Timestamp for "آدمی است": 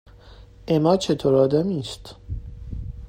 1.35-2.15